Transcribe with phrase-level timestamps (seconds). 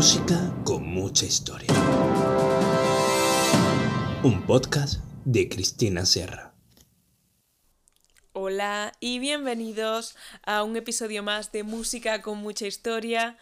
[0.00, 1.68] Música con mucha historia.
[4.22, 6.54] Un podcast de Cristina Serra.
[8.32, 13.36] Hola y bienvenidos a un episodio más de Música con mucha historia.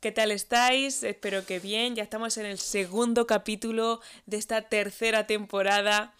[0.00, 1.02] ¿Qué tal estáis?
[1.02, 1.96] Espero que bien.
[1.96, 6.12] Ya estamos en el segundo capítulo de esta tercera temporada.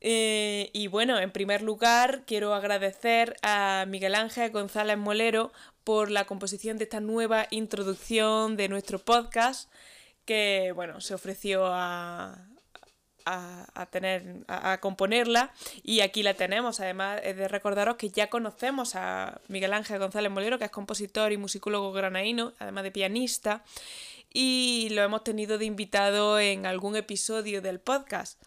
[0.00, 5.50] Eh, y bueno, en primer lugar, quiero agradecer a Miguel Ángel González Molero
[5.84, 9.70] por la composición de esta nueva introducción de nuestro podcast,
[10.24, 12.48] que bueno, se ofreció a,
[13.24, 15.52] a, tener, a, componerla
[15.82, 16.80] y aquí la tenemos.
[16.80, 21.32] Además, es de recordaros que ya conocemos a Miguel Ángel González Molero, que es compositor
[21.32, 23.64] y musicólogo granaíno, además de pianista,
[24.32, 28.42] y lo hemos tenido de invitado en algún episodio del podcast.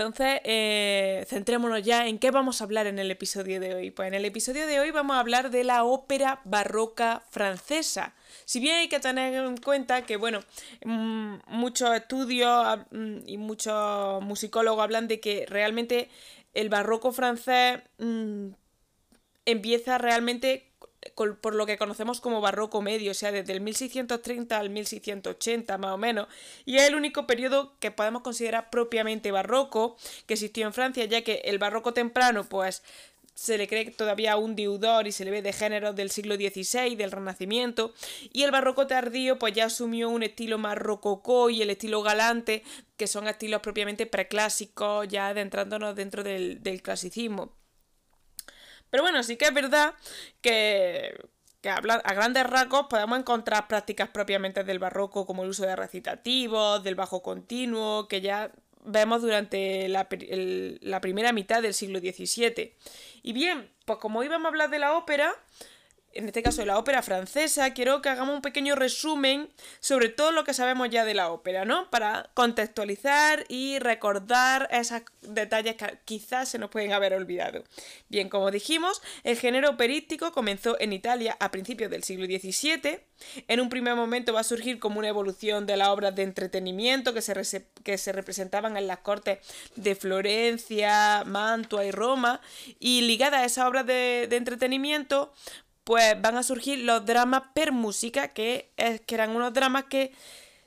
[0.00, 3.90] Entonces, eh, centrémonos ya en qué vamos a hablar en el episodio de hoy.
[3.90, 8.14] Pues en el episodio de hoy vamos a hablar de la ópera barroca francesa.
[8.46, 10.40] Si bien hay que tener en cuenta que, bueno,
[10.86, 16.08] mm, muchos estudios mm, y muchos musicólogos hablan de que realmente
[16.54, 18.52] el barroco francés mm,
[19.44, 20.69] empieza realmente
[21.14, 25.92] por lo que conocemos como barroco medio, o sea, desde el 1630 al 1680 más
[25.92, 26.28] o menos,
[26.64, 31.22] y es el único periodo que podemos considerar propiamente barroco que existió en Francia, ya
[31.22, 32.82] que el barroco temprano, pues
[33.34, 36.94] se le cree todavía un deudor y se le ve de género del siglo XVI,
[36.94, 37.94] del Renacimiento,
[38.34, 42.62] y el barroco tardío pues ya asumió un estilo más rococó y el estilo galante,
[42.98, 47.59] que son estilos propiamente preclásicos, ya adentrándonos dentro del, del clasicismo.
[48.90, 49.94] Pero bueno, sí que es verdad
[50.40, 51.14] que,
[51.64, 56.94] a grandes rasgos podemos encontrar prácticas propiamente del barroco como el uso de recitativos, del
[56.94, 58.50] bajo continuo, que ya
[58.84, 60.08] vemos durante la,
[60.80, 62.74] la primera mitad del siglo XVII.
[63.22, 65.34] Y bien, pues como hoy vamos a hablar de la ópera,
[66.12, 69.48] en este caso de la ópera francesa, quiero que hagamos un pequeño resumen
[69.78, 71.88] sobre todo lo que sabemos ya de la ópera, ¿no?
[71.90, 77.62] Para contextualizar y recordar esos detalles que quizás se nos pueden haber olvidado.
[78.08, 83.00] Bien, como dijimos, el género operístico comenzó en Italia a principios del siglo XVII.
[83.48, 87.14] En un primer momento va a surgir como una evolución de las obras de entretenimiento
[87.14, 89.38] que se, que se representaban en las cortes
[89.76, 92.40] de Florencia, Mantua y Roma.
[92.78, 95.32] Y ligada a esas obras de, de entretenimiento,
[95.90, 100.12] pues van a surgir los dramas per música, que, es, que eran unos dramas que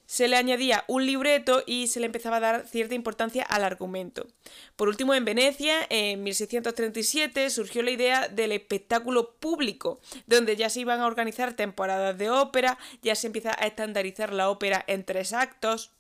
[0.06, 4.28] se le añadía un libreto y se le empezaba a dar cierta importancia al argumento.
[4.76, 10.82] Por último, en Venecia, en 1637, surgió la idea del espectáculo público, donde ya se
[10.82, 15.32] iban a organizar temporadas de ópera, ya se empieza a estandarizar la ópera en tres
[15.32, 15.94] actos.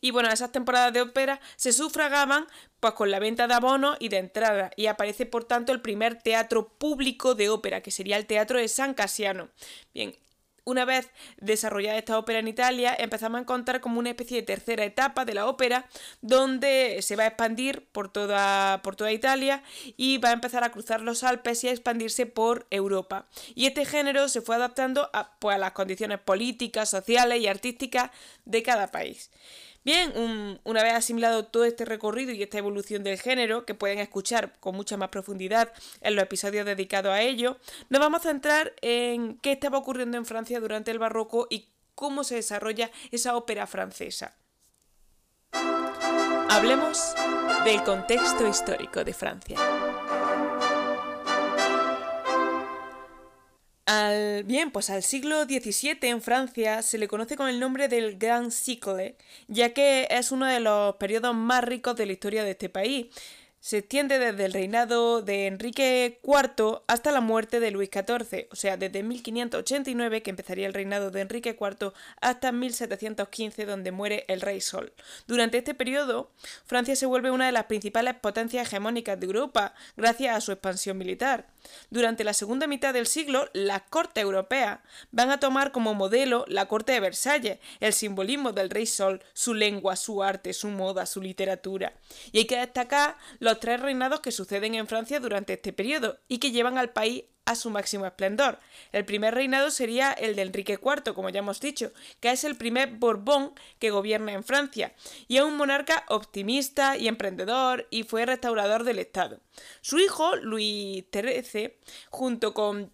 [0.00, 2.46] Y bueno, esas temporadas de ópera se sufragaban
[2.80, 6.20] pues con la venta de abonos y de entrada y aparece por tanto el primer
[6.20, 9.48] teatro público de ópera, que sería el Teatro de San Casiano.
[9.94, 10.14] Bien,
[10.64, 14.84] una vez desarrollada esta ópera en Italia, empezamos a encontrar como una especie de tercera
[14.84, 15.86] etapa de la ópera,
[16.22, 19.62] donde se va a expandir por toda, por toda Italia
[19.96, 23.26] y va a empezar a cruzar los Alpes y a expandirse por Europa.
[23.54, 28.10] Y este género se fue adaptando a, pues, a las condiciones políticas, sociales y artísticas
[28.44, 29.30] de cada país.
[29.84, 34.58] Bien, una vez asimilado todo este recorrido y esta evolución del género, que pueden escuchar
[34.58, 37.58] con mucha más profundidad en los episodios dedicados a ello,
[37.90, 42.24] nos vamos a centrar en qué estaba ocurriendo en Francia durante el barroco y cómo
[42.24, 44.34] se desarrolla esa ópera francesa.
[46.48, 47.14] Hablemos
[47.64, 49.58] del contexto histórico de Francia.
[53.94, 58.18] Al, bien, pues al siglo XVII en Francia se le conoce con el nombre del
[58.18, 59.16] Grand Cycle,
[59.48, 63.06] ya que es uno de los periodos más ricos de la historia de este país
[63.64, 68.56] se extiende desde el reinado de Enrique IV hasta la muerte de Luis XIV, o
[68.56, 74.42] sea, desde 1589, que empezaría el reinado de Enrique IV, hasta 1715, donde muere el
[74.42, 74.92] rey Sol.
[75.26, 76.30] Durante este periodo,
[76.66, 80.98] Francia se vuelve una de las principales potencias hegemónicas de Europa, gracias a su expansión
[80.98, 81.46] militar.
[81.88, 86.68] Durante la segunda mitad del siglo, las cortes europeas van a tomar como modelo la
[86.68, 91.22] corte de Versalles, el simbolismo del rey Sol, su lengua, su arte, su moda, su
[91.22, 91.94] literatura.
[92.30, 96.38] Y hay que destacar los tres reinados que suceden en Francia durante este periodo y
[96.38, 98.58] que llevan al país a su máximo esplendor.
[98.92, 102.56] El primer reinado sería el de Enrique IV, como ya hemos dicho, que es el
[102.56, 104.94] primer Borbón que gobierna en Francia,
[105.28, 109.40] y es un monarca optimista y emprendedor y fue restaurador del Estado.
[109.80, 111.76] Su hijo, Luis XIII,
[112.10, 112.92] junto con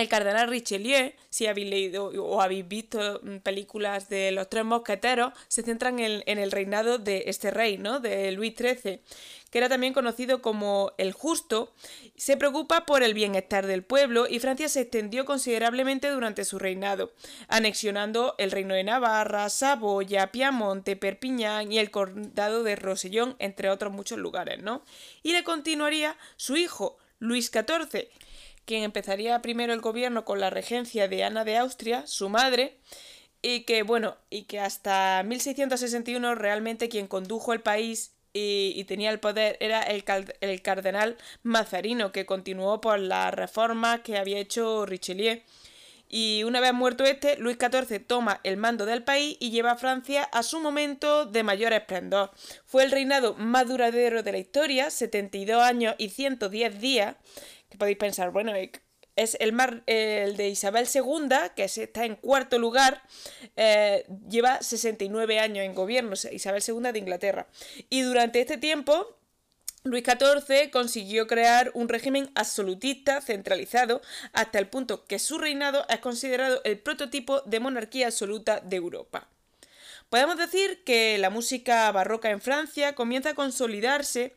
[0.00, 5.32] el cardenal Richelieu, si habéis leído o habéis visto mm, películas de los tres mosqueteros,
[5.48, 8.00] se centran en, el reinado de este rey, ¿no?
[8.00, 9.00] De Luis XIII,
[9.50, 11.72] que era también conocido como el Justo.
[12.16, 17.12] Se preocupa por el bienestar del pueblo y Francia se extendió considerablemente durante su reinado,
[17.46, 23.92] anexionando el reino de Navarra, Saboya, Piamonte, Perpiñán y el condado de Rosellón, entre otros
[23.92, 24.82] muchos lugares, ¿no?
[25.22, 28.08] Y le continuaría su hijo, Luis XIV,
[28.64, 32.78] quien empezaría primero el gobierno con la regencia de Ana de Austria, su madre,
[33.42, 39.20] y que, bueno, y que hasta 1661 realmente quien condujo el país y, tenía el
[39.20, 40.04] poder era el,
[40.40, 45.40] el, cardenal Mazarino, que continuó por las reformas que había hecho Richelieu.
[46.08, 49.76] Y una vez muerto este, Luis XIV toma el mando del país y lleva a
[49.76, 52.30] Francia a su momento de mayor esplendor.
[52.66, 57.16] Fue el reinado más duradero de la historia, 72 años y 110 días,
[57.78, 58.52] podéis pensar, bueno,
[59.16, 63.02] es el, mar, el de Isabel II, que está en cuarto lugar,
[63.56, 67.46] eh, lleva 69 años en gobierno, Isabel II de Inglaterra.
[67.90, 69.16] Y durante este tiempo,
[69.86, 74.00] Luis XIV consiguió crear un régimen absolutista centralizado
[74.32, 79.28] hasta el punto que su reinado es considerado el prototipo de monarquía absoluta de Europa.
[80.08, 84.34] Podemos decir que la música barroca en Francia comienza a consolidarse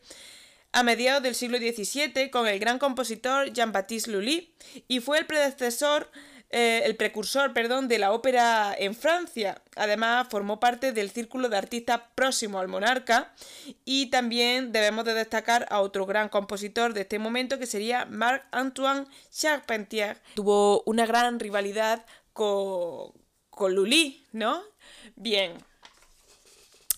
[0.72, 4.54] a mediados del siglo XVII con el gran compositor Jean-Baptiste Lully
[4.86, 6.10] y fue el predecesor
[6.50, 9.60] eh, el precursor, perdón, de la ópera en Francia.
[9.76, 13.34] Además, formó parte del círculo de artistas próximo al monarca
[13.84, 19.06] y también debemos de destacar a otro gran compositor de este momento que sería Marc-Antoine
[19.30, 20.22] Charpentier.
[20.34, 23.12] Tuvo una gran rivalidad con,
[23.50, 24.62] con Lully, ¿no?
[25.16, 25.52] Bien,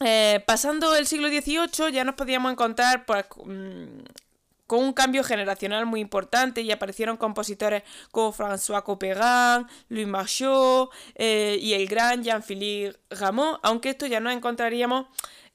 [0.01, 4.01] eh, pasando el siglo XVIII ya nos podíamos encontrar pues, mm,
[4.67, 7.83] con un cambio generacional muy importante y aparecieron compositores
[8.13, 14.33] como François Couperin, Louis Marchot eh, y el gran Jean-Philippe Rameau, aunque esto ya nos
[14.33, 15.07] encontraríamos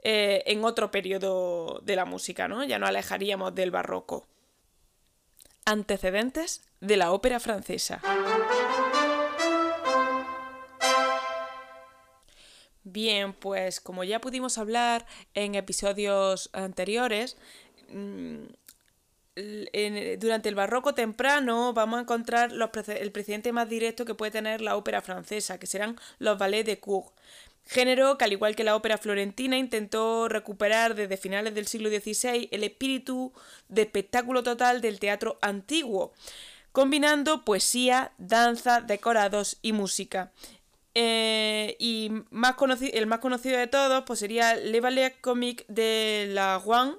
[0.04, 2.64] eh, en otro periodo de la música, ¿no?
[2.66, 4.28] Ya nos alejaríamos del barroco.
[5.66, 8.02] Antecedentes de la ópera francesa.
[12.88, 17.36] Bien, pues como ya pudimos hablar en episodios anteriores,
[17.90, 18.44] mm,
[20.20, 24.78] durante el barroco temprano vamos a encontrar el precedente más directo que puede tener la
[24.78, 27.06] ópera francesa, que serán los ballets de cour.
[27.66, 32.50] Género que, al igual que la ópera florentina, intentó recuperar desde finales del siglo XVI
[32.52, 33.34] el espíritu
[33.68, 36.14] de espectáculo total del teatro antiguo,
[36.72, 40.32] combinando poesía, danza, decorados y música.
[40.98, 42.56] Eh, y más
[42.94, 46.96] el más conocido de todos pues sería Le Ballet Comique de la Juan,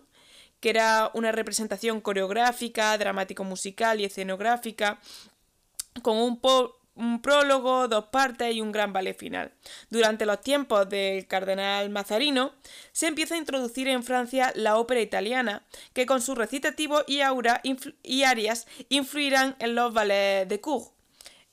[0.60, 5.00] que era una representación coreográfica, dramático-musical y escenográfica,
[6.02, 6.40] con un,
[6.94, 9.54] un, prólogo, dos partes y un gran ballet final.
[9.88, 12.52] Durante los tiempos del cardenal Mazarino,
[12.92, 15.64] se empieza a introducir en Francia la ópera italiana,
[15.94, 17.62] que con su recitativo y aura
[18.02, 20.95] y arias influirán en los ballets de cour.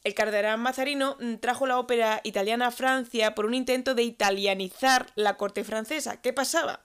[0.04, 5.08] El cardenal Mazarino mm, trajo la ópera italiana a Francia por un intento de italianizar
[5.16, 6.22] la corte francesa.
[6.22, 6.82] ¿Qué pasaba?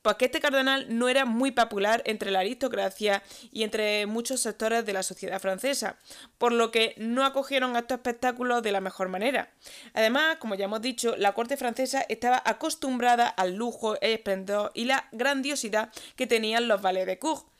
[0.00, 4.84] Pues que este cardenal no era muy popular entre la aristocracia y entre muchos sectores
[4.86, 5.98] de la sociedad francesa,
[6.38, 9.52] por lo que no acogieron a estos espectáculos de la mejor manera.
[9.94, 14.84] Además, como ya hemos dicho, la corte francesa estaba acostumbrada al lujo, el esplendor y
[14.84, 17.51] la grandiosidad que tenían los ballets de cour.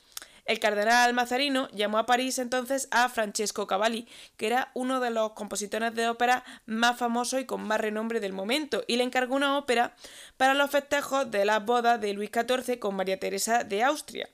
[0.45, 5.31] El cardenal Mazarino llamó a París entonces a Francesco Cavalli, que era uno de los
[5.31, 9.57] compositores de ópera más famosos y con más renombre del momento, y le encargó una
[9.57, 9.95] ópera
[10.35, 14.29] para los festejos de las bodas de Luis XIV con María Teresa de Austria,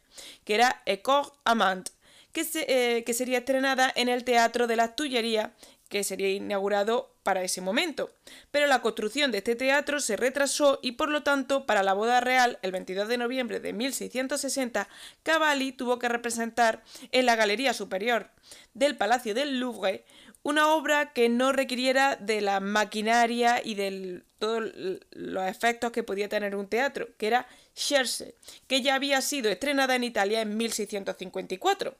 [0.46, 1.90] que era Ecor Amant,
[2.32, 5.52] que, eh, que sería estrenada en el Teatro de las Tullerías
[5.90, 8.12] que sería inaugurado para ese momento.
[8.52, 12.22] Pero la construcción de este teatro se retrasó y por lo tanto para la boda
[12.22, 14.88] real, el 22 de noviembre de 1660,
[15.24, 18.30] Cavalli tuvo que representar en la galería superior
[18.74, 20.06] del Palacio del Louvre
[20.50, 24.72] una obra que no requiriera de la maquinaria y de todos
[25.12, 28.36] los efectos que podía tener un teatro, que era Scherze,
[28.68, 31.96] que ya había sido estrenada en Italia en 1654.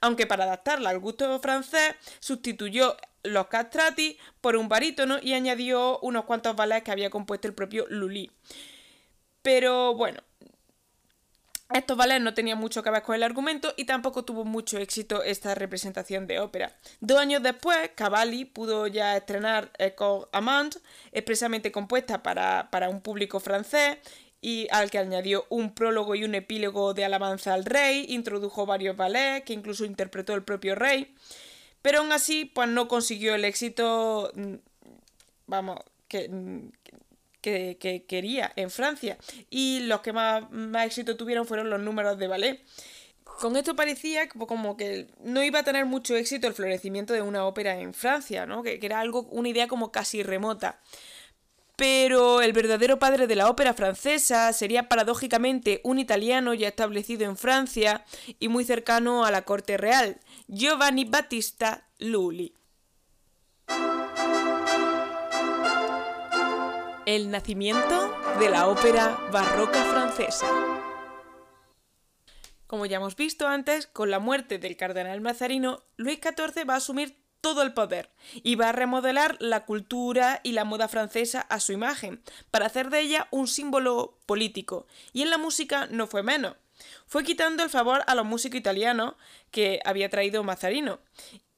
[0.00, 6.24] Aunque para adaptarla al gusto francés, sustituyó los castrati por un barítono y añadió unos
[6.24, 8.30] cuantos ballets que había compuesto el propio Lully.
[9.42, 10.20] Pero bueno,
[11.72, 15.22] estos ballets no tenían mucho que ver con el argumento y tampoco tuvo mucho éxito
[15.22, 16.76] esta representación de ópera.
[17.00, 20.76] Dos años después, Cavalli pudo ya estrenar Echo Amant,
[21.12, 23.98] expresamente compuesta para, para un público francés
[24.40, 28.96] y al que añadió un prólogo y un epílogo de alabanza al rey, introdujo varios
[28.96, 31.14] ballets que incluso interpretó el propio rey.
[31.82, 34.54] pero aún así pues no consiguió el éxito, mm,
[35.46, 36.28] vamos, que,
[37.40, 39.18] que, quería en Francia.
[39.50, 40.44] Y los que más,
[40.84, 42.64] éxito tuvieron fueron los números de ballet.
[43.24, 47.46] Con esto parecía como que no iba a tener mucho éxito el florecimiento de una
[47.46, 48.62] ópera en Francia, ¿no?
[48.62, 50.80] que, que era algo, una idea como casi remota.
[51.80, 57.38] Pero el verdadero padre de la ópera francesa sería paradójicamente un italiano ya establecido en
[57.38, 58.04] Francia
[58.38, 62.52] y muy cercano a la corte real, Giovanni Battista Lully.
[67.10, 70.46] El nacimiento de la ópera barroca francesa.
[72.68, 76.76] Como ya hemos visto antes, con la muerte del cardenal Mazarino, Luis XIV va a
[76.76, 78.10] asumir todo el poder
[78.44, 82.90] y va a remodelar la cultura y la moda francesa a su imagen, para hacer
[82.90, 84.86] de ella un símbolo político.
[85.12, 86.54] Y en la música no fue menos.
[87.08, 89.14] Fue quitando el favor a los músicos italianos
[89.50, 91.00] que había traído Mazarino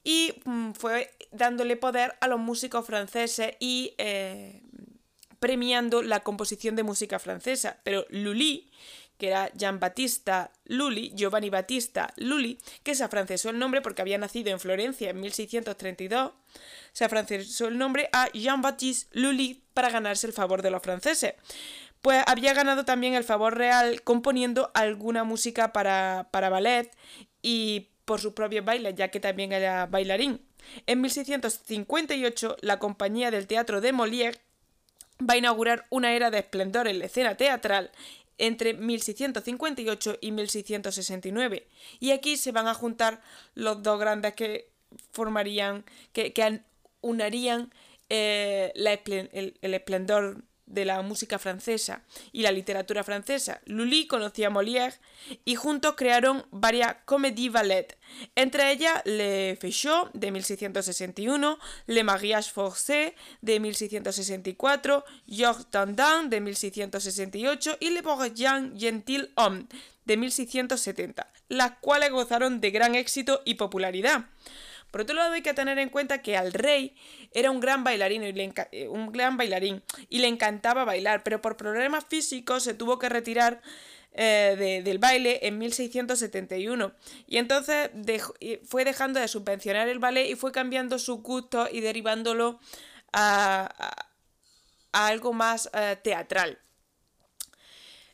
[0.03, 4.63] y mm, fue dándole poder a los músicos franceses y eh,
[5.43, 7.75] premiando la composición de música francesa.
[7.83, 8.71] Pero Lully
[9.17, 14.17] que era Jean Battista Lully, Giovanni Battista Lully, que se afrancesó el nombre porque había
[14.17, 16.31] nacido en Florencia en 1632,
[16.93, 21.33] se afrancesó el nombre a Jean-Baptiste Lully para ganarse el favor de los franceses.
[22.01, 26.89] Pues había ganado también el favor real componiendo alguna música para, para ballet
[27.41, 30.41] y por sus propios bailes, ya que también era bailarín.
[30.85, 34.39] En 1658, la compañía del teatro de Molière
[35.19, 37.91] va a inaugurar una era de esplendor en la escena teatral
[38.37, 41.67] entre 1658 y 1669.
[41.99, 43.21] Y aquí se van a juntar
[43.53, 44.69] los dos grandes que
[45.11, 46.61] formarían, que, que
[47.01, 47.71] unarían
[48.09, 50.43] eh, el, esplendor
[50.73, 52.01] de la música francesa
[52.31, 53.61] y la literatura francesa.
[53.65, 54.95] Lully conocía a Molière
[55.45, 57.97] y juntos crearon varias comédies ballet,
[58.35, 67.77] entre ellas Le Féchot de 1661, Le Mariage Forcé de 1664, Georges Dandan de 1668
[67.79, 69.67] y Le Bourgeois Gentilhomme
[70.05, 74.25] de 1670, las cuales gozaron de gran éxito y popularidad.
[74.93, 76.95] Por otro lado, hay que tener en cuenta que al rey
[77.31, 81.41] era un gran bailarín y le, eh, un gran bailarín y le encantaba bailar, pero
[81.41, 83.63] por problemas físicos se tuvo que retirar
[84.11, 86.93] eh, del baile en 1671
[87.25, 87.89] y entonces
[88.65, 92.59] fue dejando de subvencionar el ballet y fue cambiando su gusto y derivándolo
[93.13, 94.05] a,
[94.91, 96.59] algo más eh, teatral.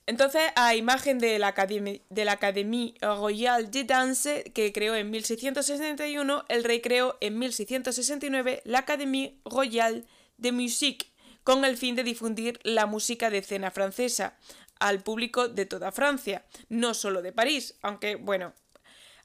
[0.09, 6.81] Entonces, a imagen de la, Académie, Royale de Danse, que creó en 1661, el rey
[6.81, 10.05] creó en 1669 la Académie Royale
[10.37, 11.11] de Musique,
[11.43, 14.35] con el fin de difundir la música de escena francesa
[14.79, 18.53] al público de toda Francia, no solo de París, aunque, bueno,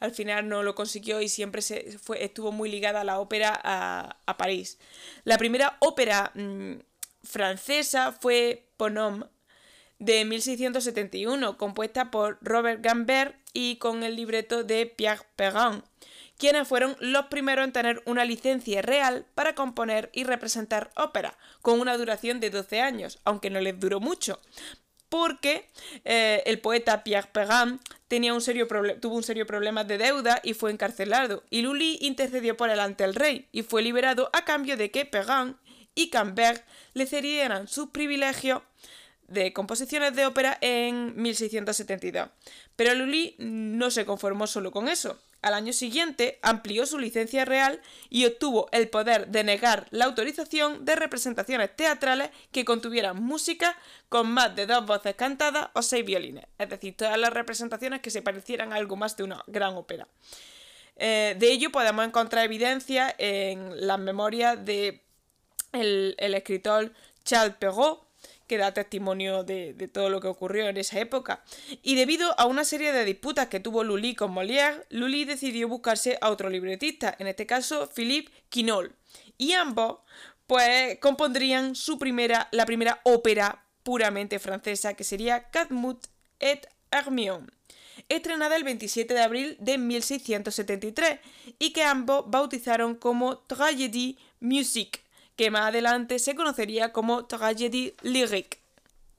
[0.00, 4.36] al final no lo consiguió y siempre se estuvo muy ligada a la ópera a,
[4.36, 4.78] París.
[5.24, 6.74] La primera ópera mm,
[7.22, 9.24] francesa fue Ponom
[10.04, 15.82] de 1671, compuesta por Robert Gambert y con el libreto de Pierre Perrin,
[16.36, 21.80] quienes fueron los primeros en tener una licencia real para componer y representar ópera, con
[21.80, 24.40] una duración de 12 años, aunque no les duró mucho,
[25.08, 25.70] porque
[26.04, 27.80] eh, el poeta Pierre Perrin
[29.00, 33.14] tuvo un serio problema de deuda y fue encarcelado, y Lully intercedió por delante del
[33.14, 35.56] rey y fue liberado a cambio de que Perrin
[35.94, 38.62] y Cambert le cedieran sus privilegios
[39.28, 42.28] de composiciones de ópera en 1672.
[42.76, 45.18] Pero Lully no se conformó solo con eso.
[45.44, 50.86] Al año siguiente amplió su licencia real y obtuvo el poder de negar la autorización
[50.86, 53.76] de representaciones teatrales que contuvieran música
[54.08, 58.10] con más de dos voces cantadas o seis violines, es decir, todas las representaciones que
[58.10, 60.08] se parecieran a algo más de una gran ópera.
[60.96, 65.02] Eh, de ello podemos encontrar evidencia en las memorias de
[65.72, 66.90] escritor
[67.24, 68.03] Charles Perrault,
[68.46, 71.44] que da testimonio de, todo lo que ocurrió en esa época.
[71.82, 76.18] Y debido a una serie de disputas que tuvo Lully con Molière, Lully decidió buscarse
[76.20, 78.94] a otro libretista, en este caso Philippe Quinol.
[79.38, 79.98] Y ambos,
[80.46, 86.06] pues, compondrían su primera, la primera ópera puramente francesa, que sería Cadmut
[86.40, 87.48] et Hermione
[88.08, 91.20] estrenada el 27 de abril de 1673
[91.58, 95.03] y que ambos bautizaron como Tragédie Musique
[95.36, 98.58] que más adelante se conocería como tragédie lyrique.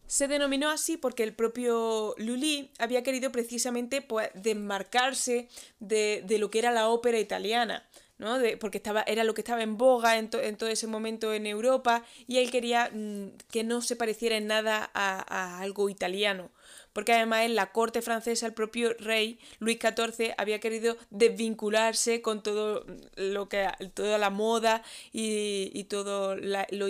[0.07, 6.59] Se denominó así porque el propio Lully había querido precisamente pues, desmarcarse de, lo que
[6.59, 7.87] era la ópera italiana.
[8.17, 8.37] ¿No?
[8.59, 12.37] porque estaba, era lo que estaba en boga en, todo ese momento en Europa y
[12.37, 16.51] él quería mm, que no se pareciera en nada a, algo italiano.
[16.93, 22.41] Porque además en la corte francesa el propio rey Luis XIV había querido desvincularse con
[22.41, 22.85] todo
[23.17, 24.81] lo que toda la moda
[25.11, 26.87] y, todo lo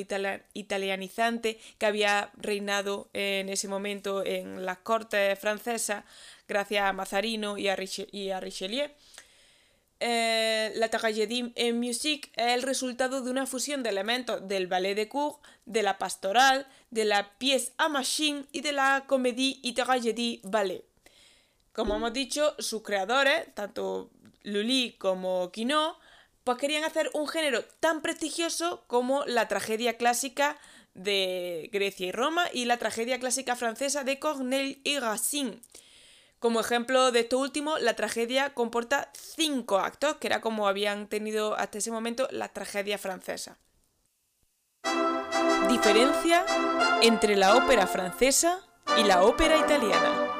[0.53, 6.03] italianizante que había reinado en ese momento en las cortes francesas
[6.47, 7.77] gracias a Mazarino y a,
[8.11, 8.89] y a Richelieu.
[9.99, 14.93] Eh, la tragédie en musique es el resultado de una fusión de elementos del ballet
[14.93, 19.73] de cour, de la pastoral, de la pièce à machine y de la comédie y
[19.73, 20.83] tragédie ballet.
[21.71, 24.09] Como hemos dicho, sus creadores, tanto
[24.43, 25.97] Lully como Quinault,
[26.43, 30.57] pues querían hacer un género tan prestigioso como la tragedia clásica
[30.93, 35.59] de Grecia y Roma y la tragedia clásica francesa de Corneille y Racine.
[36.45, 41.57] Como ejemplo de esto último, la tragedia comporta cinco actos, que era como habían tenido
[41.57, 43.57] hasta ese momento la tragedia francesa.
[45.67, 46.45] Diferencia
[47.01, 48.59] entre la ópera francesa
[48.95, 50.35] y la ópera italiana.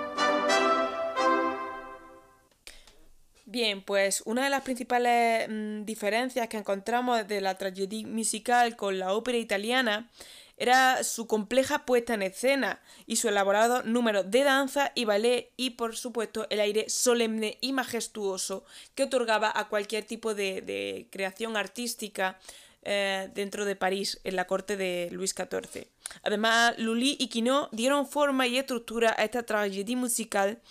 [3.45, 9.00] Bien, pues una de las principales mm, diferencias que encontramos de la tragedia musical con
[9.00, 10.12] la ópera italiana
[10.57, 15.71] era su compleja puesta en escena y su elaborado número de danza y ballet y
[15.71, 22.39] por supuesto el aire solemne y majestuoso que otorgaba a cualquier tipo de, creación artística
[22.83, 25.88] eh, dentro de París en la corte de Luis XIV.
[26.24, 30.62] Además, Lully y Quinault dieron forma y estructura a esta tragedia musical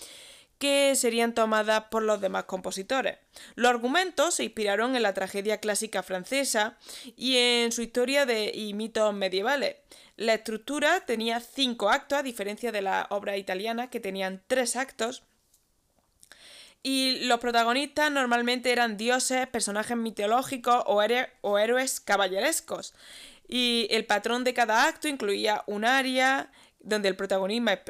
[0.59, 3.19] que serían tomadas por los demás compositores.
[3.55, 6.77] Los argumentos se inspiraron en la tragedia clásica francesa
[7.17, 9.77] y en su historia de y mitos medievales.
[10.17, 15.25] La estructura tenía cinco actos, a diferencia de las obras italianas que tenían tres actos.
[16.83, 21.03] Y los protagonistas normalmente eran dioses, personajes mitológicos o,
[21.41, 22.95] o héroes caballerescos.
[23.49, 26.51] Y el patrón de cada acto incluía un aria,
[26.85, 27.17] donde el,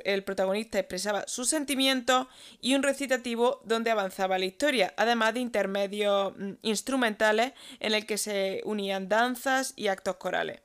[0.04, 2.26] el protagonista expresaba sus sentimientos
[2.60, 8.18] y un recitativo donde avanzaba la historia, además de intermedios mm, instrumentales en el que
[8.18, 10.60] se unían danzas y actos corales.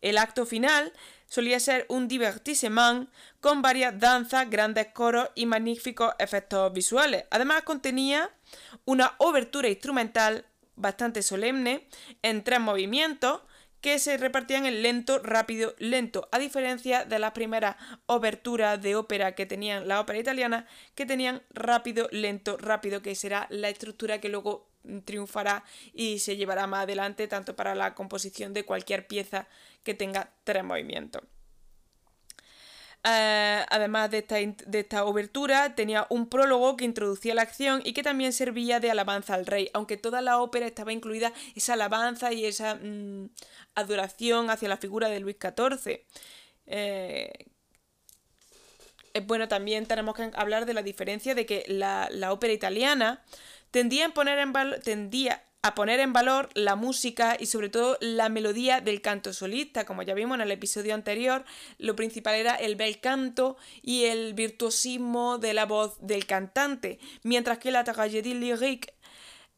[0.00, 0.92] El acto final
[1.26, 3.08] solía ser un divertissement
[3.40, 7.24] con varias danzas, grandes coros y magníficos efectos visuales.
[7.30, 8.30] Además contenía
[8.84, 10.44] una obertura instrumental
[10.76, 11.88] bastante solemne
[12.22, 13.42] en tres movimientos
[13.82, 19.34] que se repartían en lento, rápido, lento, a diferencia de las primeras oberturas de ópera
[19.34, 24.28] que tenían la ópera italiana, que tenían rápido, lento, rápido, que será la estructura que
[24.28, 24.70] luego
[25.04, 29.48] triunfará y se llevará más adelante tanto para la composición de cualquier pieza
[29.82, 31.22] que tenga tres movimientos.
[33.04, 37.94] Eh, además de esta, de esta obertura, tenía un prólogo que introducía la acción y
[37.94, 42.32] que también servía de alabanza al rey, aunque toda la ópera estaba incluida esa alabanza
[42.32, 43.30] y esa mm,
[43.74, 46.00] adoración hacia la figura de Luis XIV.
[46.66, 47.32] Eh,
[49.26, 53.22] bueno, también tenemos que hablar de la diferencia de que la, ópera italiana
[53.70, 58.28] tendía, en poner en tendía a poner en valor la música y sobre todo la
[58.28, 59.84] melodía del canto solista.
[59.84, 61.44] Como ya vimos en el episodio anterior,
[61.78, 67.58] lo principal era el bel canto y el virtuosismo de la voz del cantante, mientras
[67.58, 68.94] que la tragédie lyrique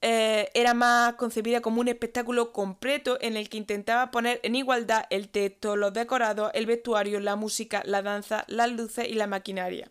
[0.03, 5.07] eh, era más concebida como un espectáculo completo en el que intentaba poner en igualdad
[5.09, 9.91] el texto, los decorados, el vestuario, la música, la danza, las luces y la maquinaria.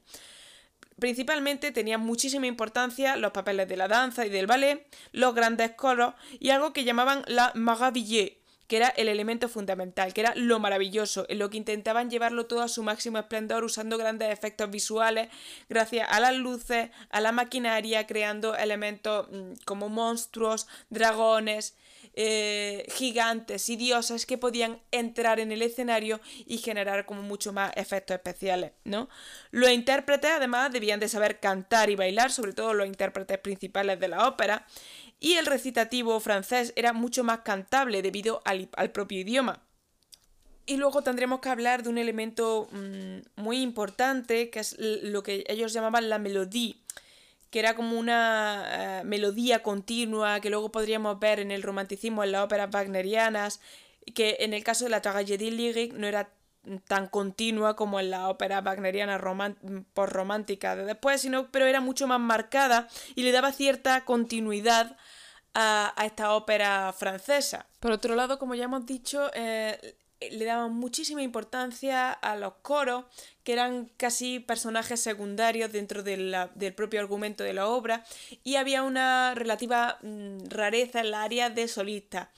[1.04, 6.14] Principalmente tenían muchísima importancia los papeles de la danza y del ballet, los grandes coros
[6.40, 8.38] y algo que llamaban la maraville,
[8.68, 12.62] que era el elemento fundamental, que era lo maravilloso, en lo que intentaban llevarlo todo
[12.62, 15.28] a su máximo esplendor usando grandes efectos visuales
[15.68, 21.76] gracias a las luces, a la maquinaria, creando elementos mm, como monstruos, dragones,
[22.16, 27.72] eh, gigantes y diosas que podían entrar en el escenario y generar como mucho más
[27.76, 29.10] efectos especiales, ¿no?
[29.50, 34.10] Los intérpretes además debían de saber cantar y bailar, sobre todo los intérpretes principales de
[34.10, 34.68] la ópera,
[35.20, 39.64] y el recitativo francés era mucho más cantable debido al, propio idioma.
[40.66, 45.46] Y luego tendremos que hablar de un elemento mm, muy importante, que es lo que
[45.48, 46.76] ellos llamaban la melodía,
[47.54, 52.32] que era como una eh, melodía continua que luego podríamos ver en el romanticismo en
[52.32, 53.60] las óperas wagnerianas,
[54.16, 56.32] que en el caso de la tragédie lyrique no era
[56.88, 62.20] tan continua como en la ópera wagneriana romántica de después, sino, pero era mucho más
[62.20, 64.98] marcada y le daba cierta continuidad
[65.54, 67.68] a, esta ópera francesa.
[67.80, 69.96] Por otro lado, como ya hemos dicho, eh,
[70.32, 73.06] le daban muchísima importancia a los coros,
[73.44, 78.04] que eran casi personajes secundarios dentro del propio argumento de la obra,
[78.44, 82.30] y había una relativa mm, rareza en la área de solistas.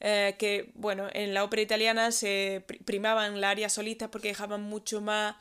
[0.00, 5.00] Eh, que, bueno, en la ópera italiana se primaban la área solista porque dejaban mucho
[5.00, 5.34] más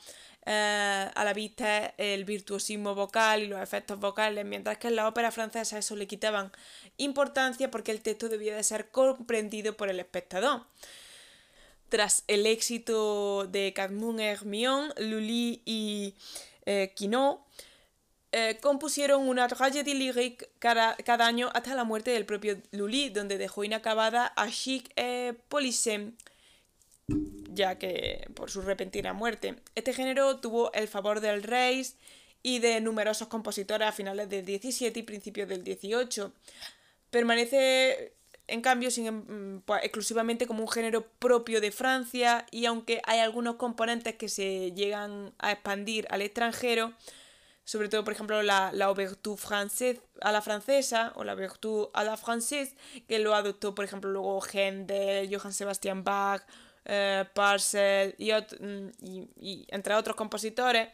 [0.50, 5.08] eh, a la vista el virtuosismo vocal y los efectos vocales, mientras que en la
[5.08, 6.54] ópera francesa eso le quitaban
[6.96, 10.66] importancia porque el texto debía de ser comprendido por el espectador.
[11.90, 16.16] Tras el éxito de Cadmus Hermione, Lully y
[16.66, 16.94] eh,
[18.34, 23.64] eh, compusieron una tragédie lyrique cada, año hasta la muerte del propio Lully, donde dejó
[23.64, 26.18] inacabada a Chic et Polyssem,
[27.54, 29.56] ya que por su repentina muerte.
[29.76, 31.88] Este género tuvo el favor del rey
[32.44, 36.34] y de numerosos compositores a finales del 17 y principios del 18.
[37.10, 38.14] Permanece,
[38.48, 43.20] en cambio, sin, em, pues, exclusivamente como un género propio de Francia y aunque hay
[43.20, 46.94] algunos componentes que se llegan a expandir al extranjero,
[47.66, 52.04] sobre todo, por ejemplo, la, la Ouverture française a la francesa o la Ouverture a
[52.06, 52.76] la française,
[53.08, 56.44] que lo adoptó, por ejemplo, luego Händel, Johann Sebastian Bach
[56.86, 58.88] eh, Parcel mm,
[59.42, 60.88] y, entre otros compositores,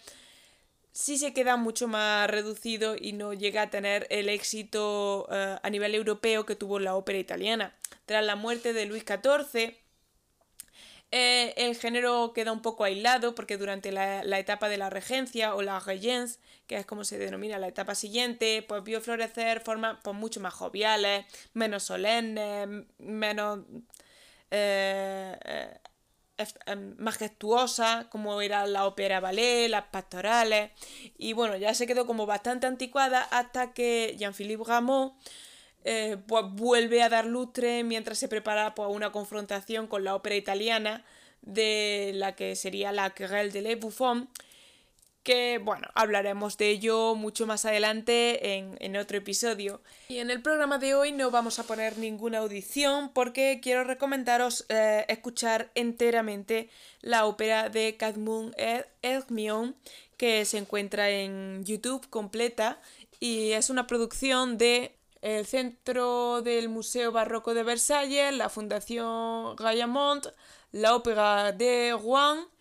[0.93, 5.69] sí se queda mucho más reducido y no llega a tener el éxito eh, a
[5.69, 7.75] nivel europeo que tuvo la ópera italiana.
[8.05, 9.75] Tras la muerte de Luis XIV,
[11.11, 15.61] eh, el género queda un poco aislado porque durante la, etapa de la regencia o
[15.61, 20.15] la regence, que es como se denomina la etapa siguiente, pues vio florecer formas pues,
[20.15, 23.59] mucho más joviales, menos solemnes, menos
[24.51, 25.77] eh,
[26.65, 30.71] em, majestuosa, como era la ópera ballet, las pastorales,
[31.17, 35.13] y bueno, ya se quedó como bastante anticuada hasta que Jean-Philippe Rameau
[35.85, 40.35] eh, pues vuelve a dar lustre mientras se prepara pues, una confrontación con la ópera
[40.35, 41.03] italiana
[41.41, 44.27] de la que sería la Querelle de Les Buffons,
[45.23, 49.81] que bueno, hablaremos de ello mucho más adelante en, otro episodio.
[50.09, 54.65] Y en el programa de hoy no vamos a poner ninguna audición porque quiero recomendaros
[54.69, 56.69] eh, escuchar enteramente
[57.01, 58.53] la ópera de Cadmon
[59.01, 59.73] Hermione
[60.17, 62.79] que se encuentra en YouTube completa
[63.19, 70.27] y es una producción de el Centro del Museo Barroco de Versalles, la Fundación Gallamont,
[70.73, 72.52] la Ópera de Rouen